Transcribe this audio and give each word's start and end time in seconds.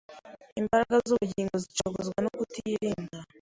imbaraga 0.59 0.95
z’ubugingo 1.07 1.55
zicogozwa 1.63 2.17
no 2.25 2.31
kutirinda 2.39 3.17